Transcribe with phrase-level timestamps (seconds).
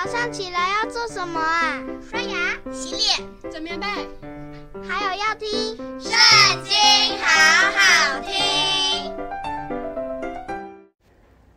[0.00, 1.82] 早上起来要做什么啊？
[2.08, 3.86] 刷牙、洗脸、整棉被，
[4.88, 5.48] 还有要听
[6.00, 6.12] 《圣
[6.62, 6.72] 经》，
[7.20, 9.12] 好好听。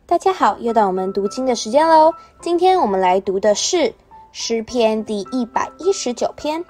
[0.06, 2.12] 大家好，又到我们读经的时间喽。
[2.40, 3.94] 今天我们来读的是
[4.32, 6.64] 诗篇第一百一十九篇。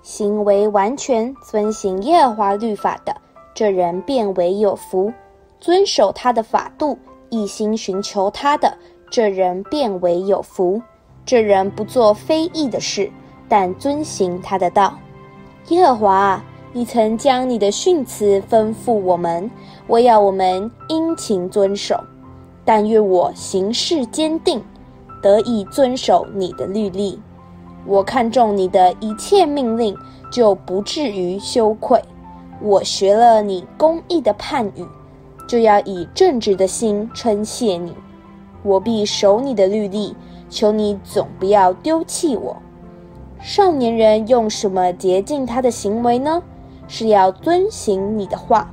[0.00, 3.14] 行为完全，遵行耶和华律法的，
[3.52, 5.12] 这人变为有福；
[5.60, 8.78] 遵守他的法度，一心寻求他的。
[9.10, 10.80] 这人便为有福，
[11.26, 13.10] 这人不做非义的事，
[13.48, 14.96] 但遵行他的道。
[15.68, 19.50] 耶和华啊，你曾将你的训词吩咐我们，
[19.88, 21.98] 我要我们殷勤遵守。
[22.64, 24.62] 但愿我行事坚定，
[25.20, 27.20] 得以遵守你的律例。
[27.84, 29.96] 我看重你的一切命令，
[30.30, 32.00] 就不至于羞愧。
[32.62, 34.86] 我学了你公义的判语，
[35.48, 37.92] 就要以正直的心称谢你。
[38.62, 40.14] 我必守你的律例，
[40.48, 42.56] 求你总不要丢弃我。
[43.40, 46.42] 少年人用什么洁净他的行为呢？
[46.86, 48.70] 是要遵行你的话。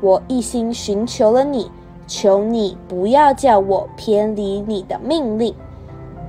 [0.00, 1.70] 我一心寻求了你，
[2.06, 5.54] 求你不要叫我偏离你的命令。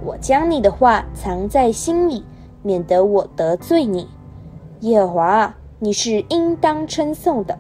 [0.04, 2.24] 我将你的话藏在心里，
[2.62, 4.08] 免得我得罪你。
[4.82, 7.58] 耶和华，你是应当称颂的，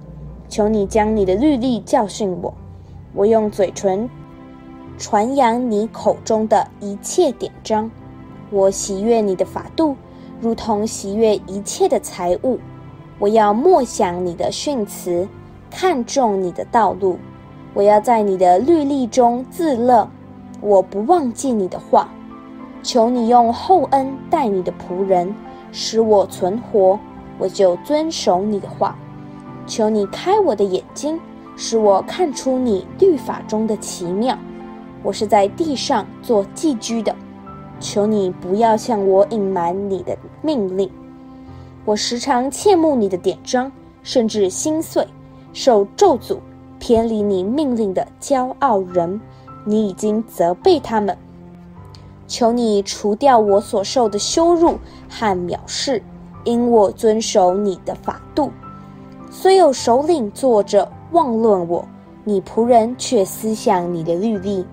[0.50, 2.54] 求你将你的律例教训我。
[3.14, 4.09] 我用嘴唇。
[4.98, 7.90] 传扬你口中的一切典章，
[8.50, 9.95] 我喜悦你的法度，
[10.42, 12.59] 如同喜悦一切的财物。
[13.20, 15.28] 我要默想你的训词，
[15.70, 17.20] 看重你的道路。
[17.76, 20.09] 我要在你的律例中自乐，
[20.62, 22.09] 我不忘记你的话。
[22.82, 25.34] 求你用厚恩待你的仆人，
[25.72, 26.98] 使我存活，
[27.38, 28.98] 我就遵守你的话。
[29.67, 31.20] 求你开我的眼睛，
[31.56, 34.36] 使我看出你律法中的奇妙。
[35.08, 37.16] 我是在地上做寄居的，
[37.80, 40.92] 求你不要向我隐瞒你的命令。
[41.86, 43.72] 我时常切慕你的典章，
[44.04, 45.08] 甚至心碎，
[45.54, 46.40] 受咒诅，
[46.78, 49.22] 偏离你命令的骄傲人，
[49.64, 51.17] 你已经责备他们。
[52.28, 54.78] 求你除掉我所受的羞辱
[55.10, 56.04] 和藐视，
[56.44, 58.52] 因我遵守你的法度。
[59.32, 61.88] 虽有首领坐着妄论我，
[62.26, 64.66] 你仆人却思想你的律例。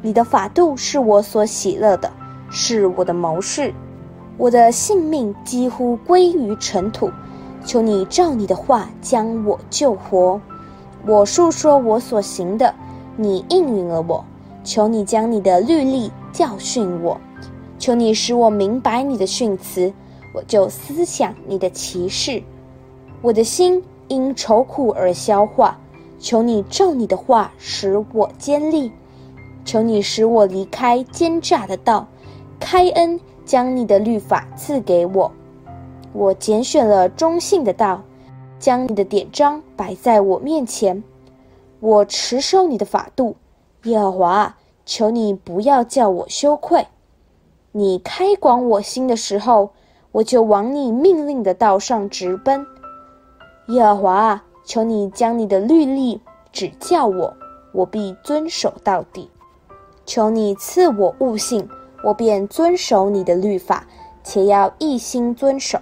[0.00, 2.10] 你的法度是我所喜乐的，
[2.50, 3.74] 是我的谋士。
[4.36, 7.10] 我的性命几乎归于尘土，
[7.64, 10.40] 求你照你的话将我救活。
[11.04, 12.72] 我述说我所行的，
[13.16, 14.24] 你应允了我。
[14.62, 17.18] 求你将你的律例教训我，
[17.78, 19.92] 求你使我明白你的训词，
[20.34, 22.40] 我就思想你的奇事。
[23.20, 25.76] 我的心因愁苦而消化，
[26.20, 28.92] 求你照你的话使我坚立。
[29.68, 32.08] 求你使我离开奸诈的道，
[32.58, 35.30] 开恩将你的律法赐给我。
[36.14, 38.02] 我拣选了忠信的道，
[38.58, 41.04] 将你的典章摆在我面前。
[41.80, 43.36] 我持守你的法度，
[43.82, 44.56] 耶和华，
[44.86, 46.86] 求你不要叫我羞愧。
[47.72, 49.68] 你开广我心的时候，
[50.12, 52.66] 我就往你命令的道上直奔。
[53.68, 57.36] 耶和华，求你将你的律例指教我，
[57.72, 59.28] 我必遵守到底。
[60.08, 61.68] 求你赐我悟性，
[62.02, 63.86] 我便遵守你的律法，
[64.24, 65.78] 且要一心遵守。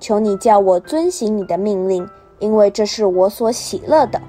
[0.00, 2.04] 求你叫我遵行你的命令，
[2.40, 4.20] 因为这是我所喜乐的。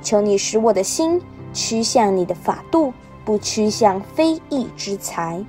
[0.00, 1.20] 求你使我的心
[1.52, 2.90] 趋向你的法度，
[3.22, 5.44] 不趋向非义之财。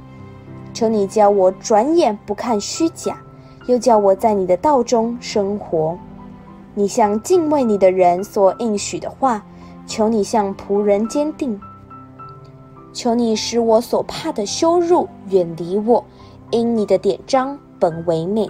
[0.73, 3.17] 求你叫我转眼不看虚假，
[3.65, 5.97] 又叫我在你的道中生活。
[6.73, 9.41] 你向敬畏你的人所应许的话，
[9.87, 11.57] 求你向仆人坚定。
[12.93, 16.05] 求你使我所怕的羞辱远离我，
[16.51, 18.47] 因你的典章本为美。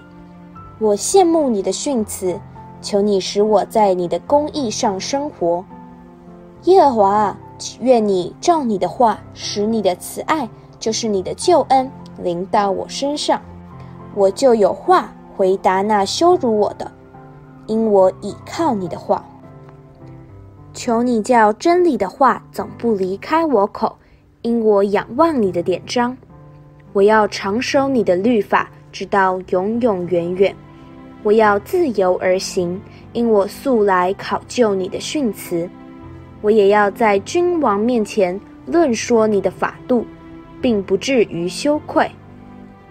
[0.80, 2.38] 我羡慕你的训词，
[2.81, 5.64] 求你使我在你的公义上生活。
[6.64, 7.38] 耶和华，
[7.80, 11.89] 愿你照你的话，使你的慈爱，就是你的救恩，
[12.22, 13.42] 临到我身上，
[14.13, 16.92] 我就有话回答那羞辱我的，
[17.68, 19.25] 因我倚靠你的话。
[20.74, 23.96] 求你叫真理的话总不离开我口。
[24.44, 26.18] 因我仰望你的典章，
[26.92, 30.54] 我要常守你的律法，直到永永远远。
[31.24, 32.80] 我要自由而行，
[33.13, 35.69] 因我素来考究你的训词。
[36.42, 40.06] 我也要在君王面前论说你的法度，
[40.62, 42.12] 并不至于羞愧。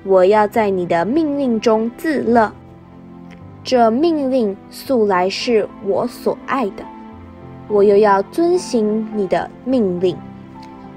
[0.05, 2.51] 我要在你的命令中自乐，
[3.63, 6.83] 这命令素来是我所爱的。
[7.69, 10.17] 我又要遵行你的命令。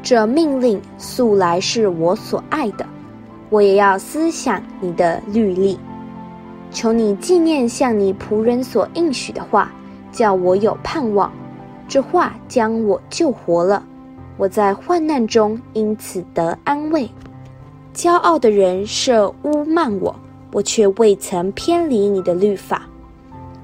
[0.06, 2.86] 这命令素来是我所爱的，
[3.50, 5.80] 我也要思想你的律例。
[6.70, 9.72] 求你纪念向你仆人所应许的话，
[10.12, 11.34] 叫我有盼望。
[11.88, 13.84] 这话将我救活了，
[14.38, 17.10] 我在患难中因此得安慰。
[17.96, 20.16] 骄傲的人设污慢我，
[20.52, 22.84] 我却未曾偏离你的律法。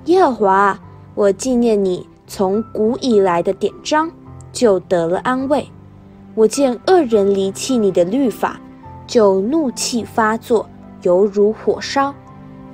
[0.05, 0.79] 耶和华，
[1.13, 4.09] 我纪念你从古以来的典章，
[4.51, 5.63] 就得了安慰。
[6.33, 8.59] 我见恶人离弃你的律法，
[9.05, 10.69] 就怒气发作，
[11.01, 12.13] 犹如火烧。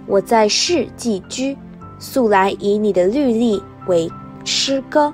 [0.06, 1.58] 我在世寄居，
[1.98, 4.10] 素来以你的律例为
[4.46, 5.12] 诗歌。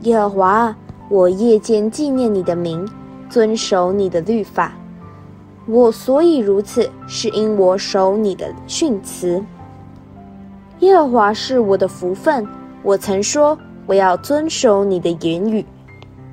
[0.00, 0.76] 耶和华，
[1.08, 2.86] 我夜间纪念你的名，
[3.30, 4.72] 遵守你的律法。
[5.66, 9.40] 我所以如此，是因我守你的训词。
[10.80, 12.44] 耶和华是我的福分，
[12.82, 13.56] 我曾说
[13.86, 15.64] 我要遵守你的言语。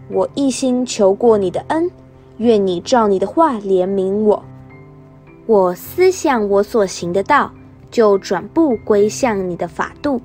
[0.09, 1.89] 我一心求过你的恩，
[2.38, 4.44] 愿你照你的话怜悯我。
[5.45, 7.51] 我思想我所行的道，
[7.89, 10.21] 就转步归向你的法度。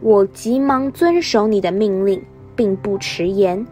[0.00, 2.22] 我急忙遵守你的命令。
[2.56, 3.66] 并不迟延，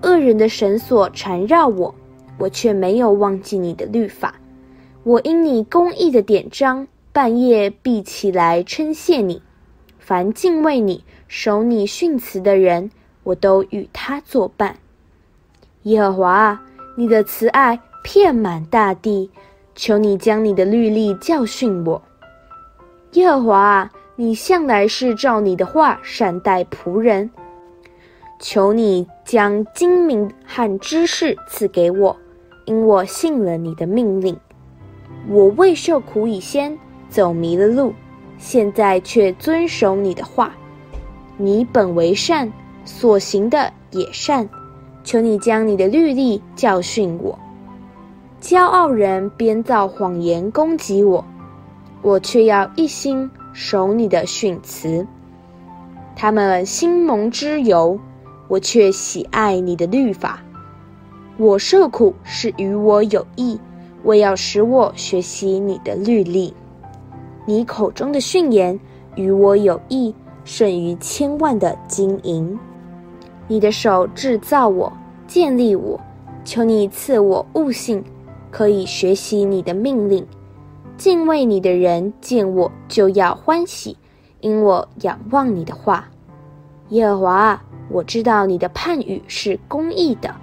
[0.00, 1.94] 恶人的绳索缠绕我，
[2.38, 4.34] 我却没有忘记你的律法。
[5.02, 9.42] 我因你公义的典章，半夜必起来称谢你。
[9.98, 12.90] 凡敬畏你、守你训词的人，
[13.26, 14.76] 我都与他作伴。
[15.82, 16.60] 耶和华，
[16.96, 19.28] 你的慈爱遍满大地，
[19.74, 22.00] 求你将你的律例教训我。
[23.12, 27.28] 耶和华，你向来是照你的话善待仆人。
[28.38, 32.16] 求你将精明和知识赐给我，
[32.64, 34.38] 因我信了你的命令。
[35.28, 36.78] 我未受苦以先，
[37.08, 37.92] 走迷了路，
[38.38, 40.54] 现在却遵守你的话。
[41.36, 42.52] 你本为善，
[42.86, 44.48] 所行的也善。
[45.04, 47.38] 求你将你的律例教训我。
[48.40, 51.22] 骄傲人编造谎言攻击我，
[52.00, 55.06] 我却要一心守你的训词。
[56.14, 58.00] 他们兴蒙脂油。
[58.48, 60.38] 我却喜爱你的律法，
[61.36, 63.58] 我受苦是与我有益，
[64.04, 66.54] 为要使我学习你的律例。
[67.44, 68.78] 你口中的训言
[69.16, 72.56] 与我有益，胜于千万的金银。
[73.48, 74.92] 你的手制造我，
[75.26, 76.00] 建立我，
[76.44, 78.02] 求你赐我悟性，
[78.50, 80.26] 可以学习你的命令。
[80.96, 83.96] 敬畏你的人见我就要欢喜，
[84.40, 86.08] 因我仰望你的话。
[86.88, 87.62] 耶和华。
[87.88, 90.34] 我知道你的判语是公义的，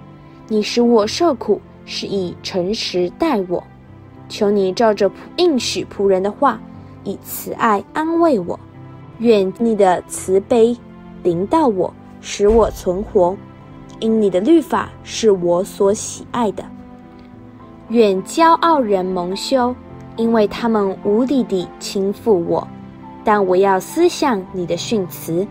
[0.48, 3.62] 你使我受苦是以诚实待我。
[4.30, 6.58] 求你照着应许仆人的话，
[7.04, 8.58] 以慈爱安慰我。
[9.18, 10.74] 愿你的慈悲
[11.22, 11.92] 临到我，
[12.26, 13.36] 使我存活，
[14.00, 16.64] 因你的律法是我所喜爱的。
[17.90, 19.76] 愿骄傲人蒙羞，
[20.16, 22.66] 因为他们无理地倾覆我，
[23.22, 25.46] 但我要思想你的训词。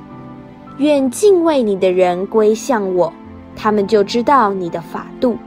[0.80, 3.14] 愿敬畏你的人归向我，
[3.56, 5.38] 他们就知道你的法度。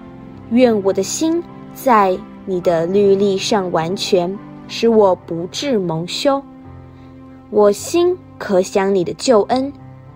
[0.51, 1.43] 愿我的心
[1.75, 4.39] 在你的律例上完全，
[4.69, 6.41] 使我不致蒙羞。
[7.51, 9.73] 我心可想你的救恩，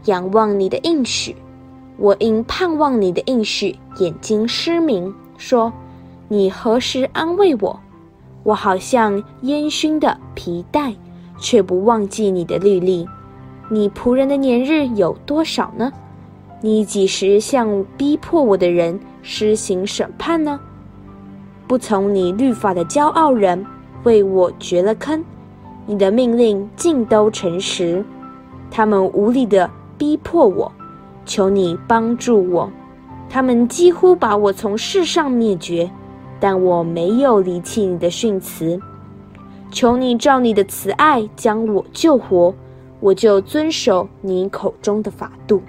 [0.06, 1.37] 仰望你的应许。
[1.97, 5.73] 我因盼望你的应许，眼睛失明，说：
[6.29, 7.79] 你何时安慰我？
[8.43, 10.94] 我好像烟熏的皮带，
[11.39, 13.06] 却不忘记你的律例。
[13.69, 15.93] 你仆人的年日有多少呢？
[16.63, 20.58] 你几时向逼迫我的人施行审判呢？
[21.67, 23.65] 不从你律法的骄傲人
[24.05, 25.22] 为我掘了坑，
[25.86, 28.05] 你的命令尽都诚实。
[28.70, 30.72] 他们无理的逼迫我，
[31.26, 32.72] 求你帮助我。
[33.28, 35.90] 他们几乎把我从世上灭绝，
[36.40, 38.80] 但我没有离弃你的训词。
[39.70, 42.54] 求你照你的慈爱将我救活。
[42.98, 45.62] 我就遵守你口中的法度，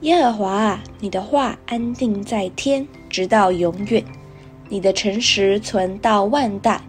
[0.00, 4.02] 耶和华啊，你的话安定在天，直到永远；
[4.68, 6.80] 你的诚实存到万代。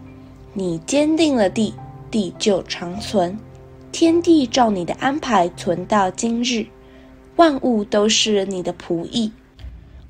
[0.54, 1.74] 你坚定了地，
[2.10, 3.38] 地就长存。
[3.90, 6.66] 天地照你的安排存到今日，
[7.36, 9.30] 万物都是你的仆役。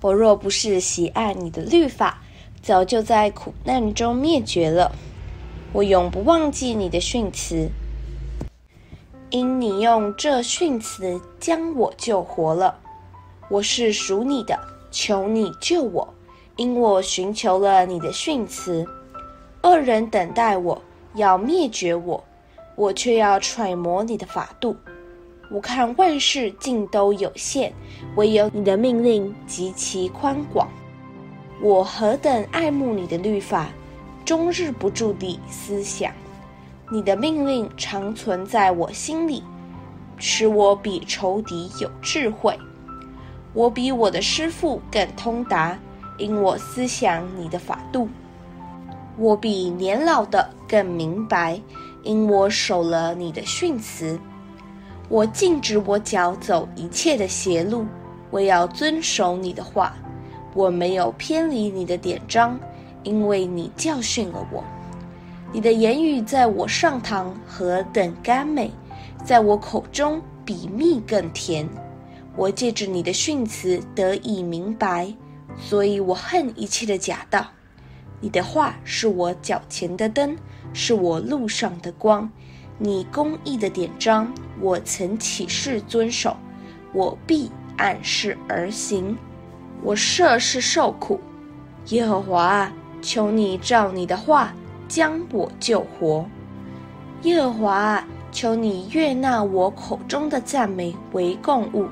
[0.01, 2.23] 我若不是喜爱你的律法，
[2.63, 4.93] 早就在苦难中灭绝了。
[5.73, 7.69] 我永不忘记你的训词。
[9.31, 12.79] 因你用这训词将我救活了，
[13.49, 14.57] 我是属你的，
[14.93, 16.15] 求你救我，
[16.55, 18.87] 因我寻求了你的训词。
[19.63, 20.81] 恶人等待我，
[21.15, 22.23] 要灭绝我，
[22.77, 24.77] 我却要揣摩你的法度。
[25.49, 27.73] 我看万事尽都有限，
[28.17, 30.69] 唯有你的命令极其宽广。
[31.63, 33.69] 我何等爱慕你的律法，
[34.25, 36.13] 终日不住地思想。
[36.91, 39.43] 你的命令常存在我心里，
[40.19, 42.59] 使我比仇敌有智慧。
[43.53, 45.79] 我比我的师傅更通达，
[46.19, 48.09] 因我思想你的法度。
[49.17, 51.61] 我比年老的更明白，
[52.03, 54.19] 因我守了你的训词。
[55.09, 57.87] 我禁止我脚走一切的邪路，
[58.31, 59.95] 我要遵守你的话。
[60.53, 62.59] 我没有偏离你的典章，
[63.03, 64.65] 因为你教训了我。
[65.53, 68.71] 你的言语在我上膛何等甘美，
[69.25, 71.69] 在我口中比蜜更甜。
[72.35, 75.15] 我借着你的训词得以明白，
[75.59, 77.47] 所以我恨一切的假道。
[78.21, 80.37] 你的话是我脚前的灯，
[80.73, 82.31] 是我路上的光。
[82.79, 84.31] 你公义的典章，
[84.61, 86.37] 我曾起誓遵守，
[86.93, 89.17] 我必按时而行。
[89.83, 91.19] 我涉世受苦，
[91.87, 94.53] 耶和华啊，求你照你的话
[94.89, 96.27] 将我救活。
[97.23, 101.87] 耶和华啊，求你悦纳我口中的赞美为供物，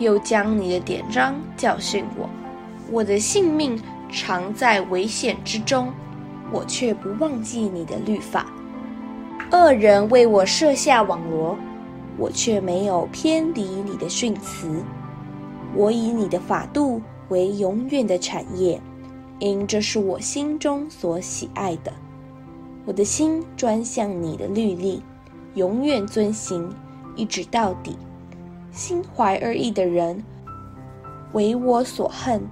[0.00, 2.28] 又将你的典章教训我。
[2.90, 3.80] 我的性命
[4.10, 5.92] 常在危险之中，
[6.50, 8.46] 我却不忘记你的律法。
[9.52, 11.56] 恶人为我设下网罗，
[12.18, 14.68] 我却没有偏离你的训词。
[15.74, 18.80] 我以你的法度为永远的产业，
[19.38, 21.92] 因这是我心中所喜爱的。
[22.84, 25.02] 我的心专向你的律例，
[25.54, 26.68] 永远遵行，
[27.14, 27.96] 一直到底。
[28.72, 30.22] 心怀二意的人
[31.32, 32.42] 为我所恨，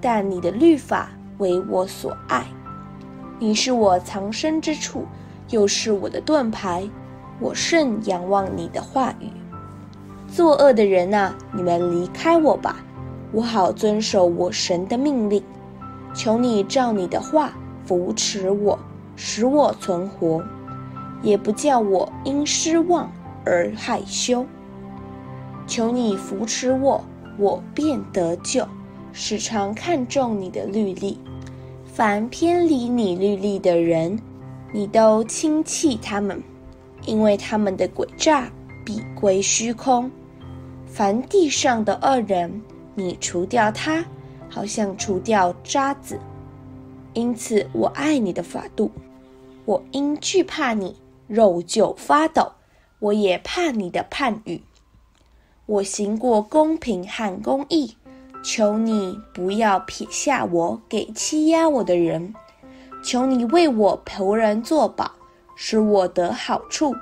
[0.00, 2.44] 但你的律法为我所爱。
[3.38, 5.06] 你是我藏身之处。
[5.50, 6.88] 又是我的盾牌，
[7.40, 9.28] 我甚仰望你的话语。
[10.28, 12.76] 作恶的人啊，你们离开我吧，
[13.32, 15.42] 我好遵守我神的命令。
[16.14, 17.52] 求你照你的话
[17.84, 18.78] 扶持我，
[19.16, 20.42] 使我存活，
[21.22, 23.10] 也不叫我因失望
[23.44, 24.44] 而害羞。
[25.66, 27.04] 求你扶持我，
[27.38, 28.66] 我便得救，
[29.12, 31.18] 时常看重你的律例。
[31.84, 34.18] 凡偏离你律例的人，
[34.72, 36.42] 你都轻弃他们，
[37.06, 38.50] 因为他们的诡诈
[38.84, 40.10] 必归虚空。
[40.86, 42.62] 凡地上的恶人，
[42.94, 44.04] 你除掉他，
[44.48, 46.18] 好像除掉渣滓。
[47.14, 48.90] 因此，我爱你的法度。
[49.64, 50.96] 我因惧怕你，
[51.26, 52.52] 肉就发抖。
[53.00, 54.60] 我也怕你的判语。
[55.66, 57.96] 我行过公平和公义，
[58.42, 62.34] 求你不要撇下我给欺压我的人。
[63.02, 65.10] 求你为我仆人作保，
[65.56, 66.94] 使我得好处，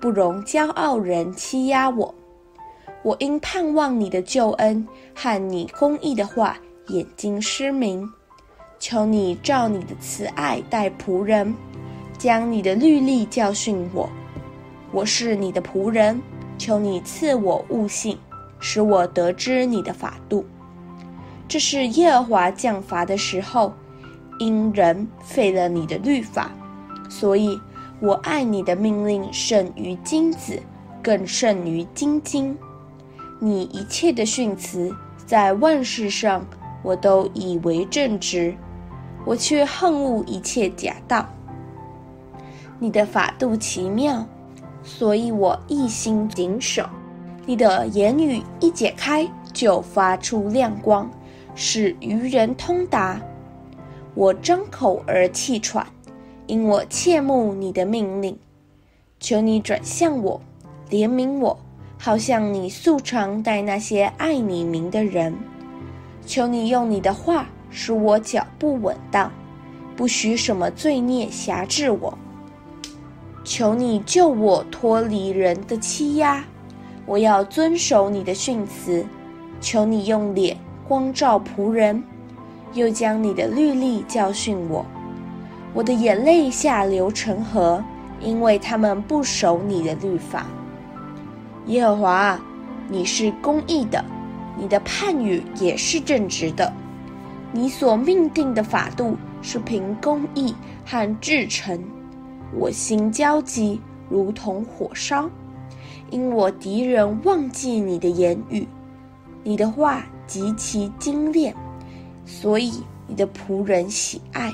[0.00, 2.14] 不容骄傲人欺压我。
[3.02, 6.56] 我因盼望你的救恩和你公义的话，
[6.88, 8.08] 眼睛失明。
[8.78, 11.54] 求你照你的慈爱待仆人，
[12.16, 14.08] 将你的律例教训我。
[14.90, 16.20] 我是你的仆人，
[16.58, 18.18] 求你赐我悟性，
[18.58, 20.44] 使我得知你的法度。
[21.46, 23.72] 这是耶和华降罚的时候。
[24.42, 26.50] 因人废了你的律法，
[27.08, 27.60] 所以
[28.00, 30.60] 我爱你的命令胜于金子，
[31.00, 32.58] 更胜于金金。
[33.38, 34.92] 你一切的训词，
[35.24, 36.44] 在万事上
[36.82, 38.52] 我都以为正直，
[39.24, 41.24] 我却恨恶一切假道。
[42.80, 44.26] 你的法度奇妙，
[44.82, 46.84] 所以我一心谨守。
[47.46, 51.08] 你的言语一解开，就发出亮光，
[51.54, 53.20] 使愚人通达。
[54.14, 55.86] 我张口而气喘，
[56.46, 58.38] 因我切慕你的命令。
[59.18, 60.40] 求你转向我，
[60.90, 61.58] 怜悯我，
[61.98, 65.34] 好像你素常待那些爱你名的人。
[66.26, 69.32] 求你用你的话使我脚步稳当，
[69.96, 72.18] 不许什么罪孽辖制我。
[73.44, 76.44] 求你救我脱离人的欺压，
[77.06, 79.06] 我要遵守你的训词。
[79.60, 82.02] 求你用脸光照仆人。
[82.74, 84.84] 又将你的律例教训我，
[85.74, 87.84] 我的眼泪下流成河，
[88.20, 90.46] 因为他们不守你的律法。
[91.66, 92.40] 耶和华，
[92.88, 94.02] 你是公义的，
[94.58, 96.72] 你的判语也是正直的，
[97.52, 100.54] 你所命定的法度是凭公义
[100.86, 101.78] 和至诚。
[102.54, 105.28] 我心焦急，如同火烧，
[106.10, 108.66] 因我敌人忘记你的言语，
[109.42, 111.54] 你的话极其精炼。
[112.24, 114.52] 所以你的仆人喜爱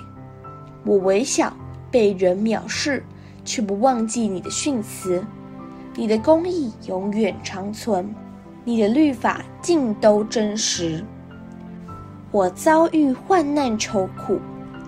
[0.85, 1.53] 我，微小
[1.91, 3.05] 被人藐视，
[3.45, 5.25] 却不忘记你的训词。
[5.95, 8.15] 你的公义永远长存，
[8.65, 11.05] 你的律法尽都真实。
[12.31, 14.39] 我遭遇患难愁苦，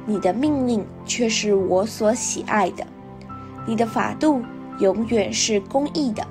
[0.06, 2.86] 你的命令却是我所喜爱的。
[3.66, 4.42] 你的法度
[4.78, 6.26] 永远是公义的。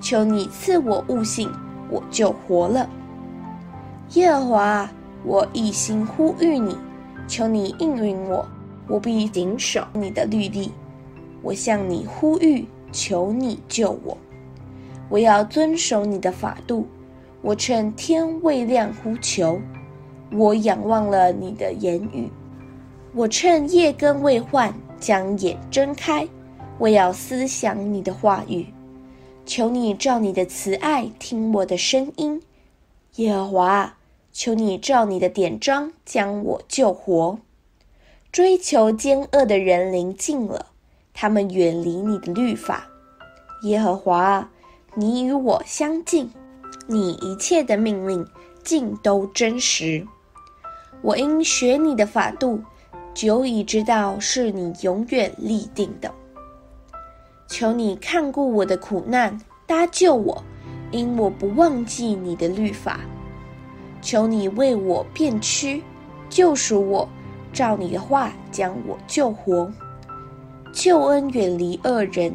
[0.00, 1.52] 求你赐我悟性，
[1.90, 2.88] 我就活了。
[4.14, 4.90] 耶和华，
[5.24, 6.76] 我一心呼吁你，
[7.28, 8.48] 求你应允我，
[8.88, 10.72] 我必谨守你的律例。
[11.42, 14.16] 我向你呼吁，求你救我。
[15.08, 16.86] 我要遵守你的法度。
[17.42, 19.58] 我趁天未亮呼求，
[20.32, 22.28] 我仰望了你的言语。
[23.14, 26.28] 我趁夜更未换，将眼睁开，
[26.78, 28.66] 我要思想你的话语。
[29.46, 32.40] 求你照你的慈爱听我的声音，
[33.16, 33.94] 耶和华，
[34.32, 37.38] 求你照你的典章将我救活。
[38.32, 40.66] 追求奸恶的人临近了，
[41.12, 42.86] 他们远离你的律法，
[43.62, 44.48] 耶和华，
[44.94, 46.30] 你与我相近。
[46.86, 48.26] 你一切的命令
[48.62, 50.06] 尽都真实，
[51.02, 52.62] 我因学你的法度，
[53.14, 56.12] 久已知道是你永远立定的。
[57.48, 60.42] 求你看顾我的苦难，搭救我，
[60.92, 63.00] 因我不忘记你的律法。
[64.00, 65.82] 求你为我辨屈，
[66.28, 67.08] 救赎我，
[67.52, 69.70] 照你的话将我救活。
[70.72, 72.32] 救恩远离恶人，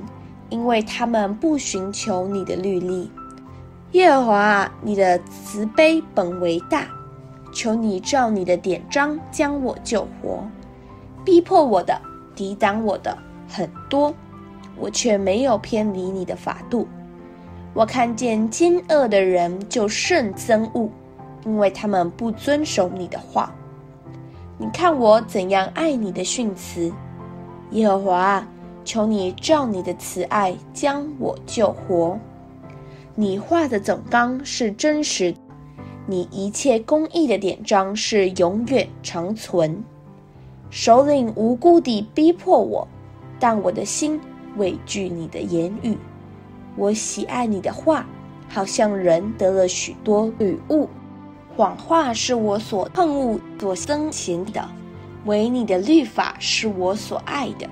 [0.49, 3.09] 因为他们不寻求你的律例。
[3.93, 6.87] 耶和华，你的慈悲本为大，
[7.53, 10.43] 求你照你的典章将我救活。
[11.23, 11.99] 逼迫我的、
[12.35, 13.17] 抵挡我的
[13.47, 14.13] 很多，
[14.77, 16.87] 我却没有偏离你的法度。
[17.73, 20.89] 我看见奸恶的人就甚憎恶，
[21.45, 23.53] 因为他们不遵守你的话。
[24.57, 26.91] 你看我怎样爱你的训词，
[27.71, 28.47] 耶和华，
[28.83, 32.17] 求你照你的慈爱将我救活。
[33.15, 35.33] 你话的总纲是真实，
[36.05, 39.83] 你一切公义的典章是永远长存。
[40.69, 42.87] 首领无故地逼迫我，
[43.39, 44.19] 但我的心
[44.57, 45.97] 畏惧你的言语。
[46.75, 48.05] 我喜爱你的话，
[48.49, 50.89] 好像人得了许多礼物。
[51.55, 54.67] 谎话是我所恨恶、所憎嫌的，
[55.23, 57.65] 唯你的律法是我所爱的。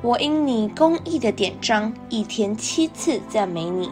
[0.00, 3.90] 我因你公义的典章，一天七次赞美你。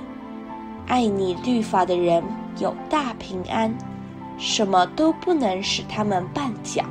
[0.86, 2.22] 爱你律法的人
[2.60, 3.76] 有大平安，
[4.38, 6.84] 什么都不能使他们绊脚。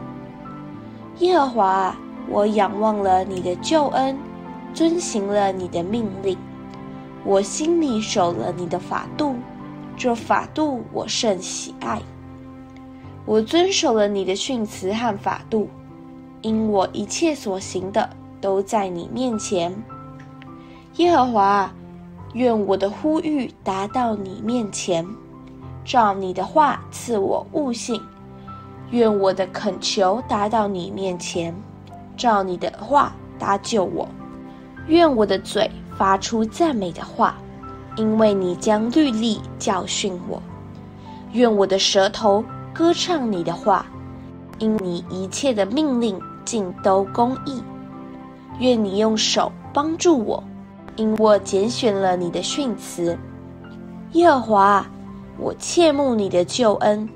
[1.20, 1.96] 耶和华，
[2.28, 4.18] 我仰望了你的救恩，
[4.74, 6.38] 遵行了你的命令，
[7.24, 9.36] 我心里守了你的法度，
[10.00, 12.02] 这法度我甚喜爱。
[13.26, 15.68] 我遵守了你的训词和法度，
[16.42, 18.10] 因我一切所行的
[18.40, 19.76] 都在你面前。
[20.96, 21.72] 耶和华。
[22.34, 25.04] 愿我的呼吁达到你面前，
[25.84, 28.00] 照你的话赐我悟性；
[28.92, 31.52] 愿我的恳求达到你面前，
[32.16, 34.08] 照你的话搭救我；
[34.86, 37.36] 愿我的嘴发出赞美的话，
[37.96, 40.40] 因为你将律例教训我；
[41.34, 43.86] 愿我的舌头歌唱你的话，
[44.60, 47.62] 因你一切的命令尽都公义；
[48.60, 50.44] 愿你用手帮助我。
[50.96, 53.18] 因我拣选了你的训词，
[54.12, 54.86] 耶和华，
[55.38, 57.08] 我切慕你的救恩，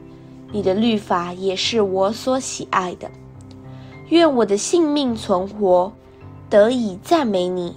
[0.53, 3.11] 你的律法也是我所喜爱的。
[4.07, 5.91] 愿我的性命存活，
[6.49, 7.75] 得以赞美你。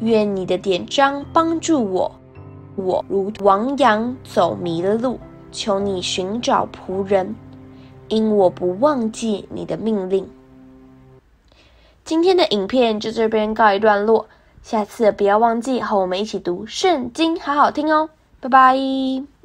[0.00, 2.10] 愿你的典章帮助我，
[2.76, 5.18] 我如亡羊走迷了路，
[5.52, 7.34] 求你寻找仆人，
[8.08, 10.28] 因我不忘记你的命令。
[12.04, 14.26] 今天的影片就这边告一段落。
[14.62, 18.10] 下次不要忘记和我们一起读圣经，好好听哦！
[18.40, 19.39] 拜拜。